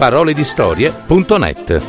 [0.00, 1.86] www.paroledistorie.net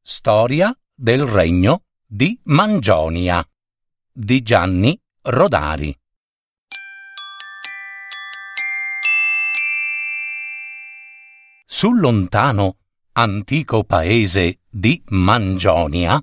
[0.00, 3.44] Storia del regno di Mangionia
[4.12, 5.98] di Gianni Rodari.
[11.66, 12.76] Sul lontano
[13.12, 16.22] antico paese di Mangionia,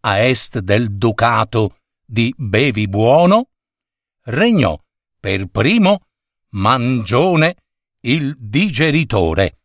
[0.00, 3.50] a est del ducato di Bevibuono,
[4.22, 4.76] regnò
[5.20, 6.06] per primo
[6.50, 7.56] Mangione
[8.00, 9.58] il digeritore,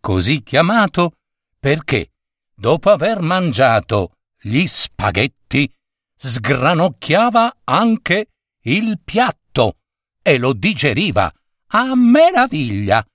[0.00, 1.16] così chiamato
[1.58, 2.12] perché,
[2.54, 5.70] dopo aver mangiato gli spaghetti,
[6.16, 8.28] sgranocchiava anche
[8.62, 9.78] il piatto
[10.22, 11.32] e lo digeriva
[11.68, 13.06] a meraviglia.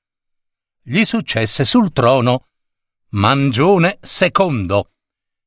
[0.82, 2.48] Gli successe sul trono
[3.10, 4.82] Mangione II,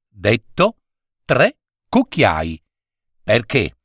[0.09, 0.77] detto
[1.25, 1.57] tre
[1.89, 2.63] cucchiai,
[3.23, 3.77] perché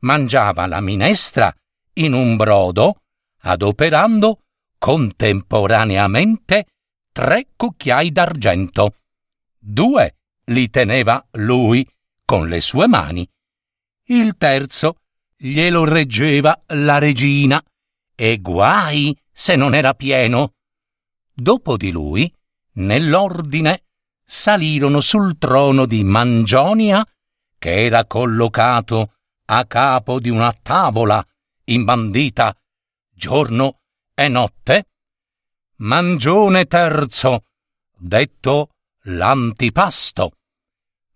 [0.00, 1.54] mangiava la minestra
[1.94, 3.03] in un brodo,
[3.44, 4.40] adoperando
[4.78, 6.66] contemporaneamente
[7.12, 8.96] tre cucchiai d'argento.
[9.58, 11.88] Due li teneva lui
[12.24, 13.28] con le sue mani.
[14.06, 15.00] Il terzo
[15.36, 17.62] glielo reggeva la regina,
[18.14, 20.54] e guai se non era pieno.
[21.32, 22.32] Dopo di lui,
[22.74, 23.84] nell'ordine,
[24.22, 27.06] salirono sul trono di Mangionia,
[27.58, 29.14] che era collocato
[29.46, 31.26] a capo di una tavola
[31.64, 32.54] imbandita
[33.14, 33.80] giorno
[34.14, 34.88] e notte,
[35.76, 37.44] Mangione terzo,
[37.96, 38.70] detto
[39.04, 40.32] l'antipasto,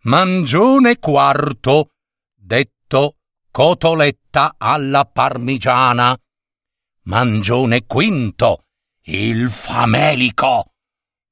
[0.03, 1.91] Mangione quarto,
[2.35, 3.17] detto
[3.51, 6.19] cotoletta alla parmigiana,
[7.03, 8.65] Mangione quinto,
[9.03, 10.73] il famelico,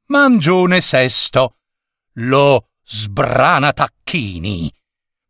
[0.06, 1.56] Mangione sesto,
[2.14, 4.72] lo sbranatacchini,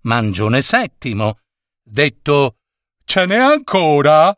[0.03, 1.41] Mangione settimo,
[1.83, 2.57] detto
[3.05, 4.37] ce n'è ancora?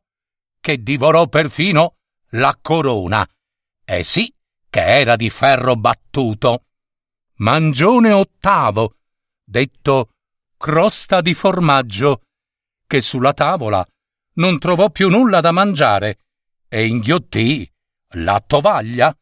[0.61, 1.97] Che divorò perfino
[2.31, 3.28] la corona.
[3.84, 4.33] Eh sì,
[4.69, 6.64] che era di ferro battuto.
[7.36, 8.96] Mangione ottavo,
[9.45, 10.11] detto
[10.57, 12.23] crosta di formaggio,
[12.86, 13.86] che sulla tavola
[14.35, 16.19] non trovò più nulla da mangiare
[16.69, 17.70] e inghiottì
[18.13, 19.17] la tovaglia.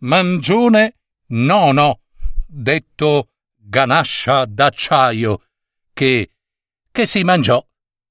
[0.00, 0.96] Mangione
[1.28, 2.00] nono,
[2.46, 5.42] detto ganascia d'acciaio,
[5.92, 6.30] che,
[6.90, 7.64] che si mangiò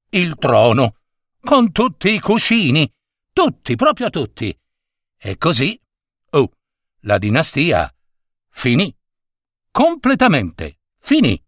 [0.10, 0.96] il trono,
[1.40, 2.92] con tutti i cuscini,
[3.34, 4.56] tutti, proprio tutti.
[5.18, 5.80] E così,
[6.32, 6.52] oh,
[7.02, 7.94] la dinastia
[8.50, 8.96] finì,
[9.72, 11.42] completamente finì.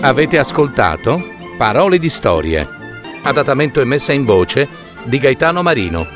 [0.00, 1.20] Avete ascoltato
[1.56, 2.68] Parole di storie,
[3.22, 4.68] adattamento e messa in voce
[5.04, 6.15] di Gaetano Marino.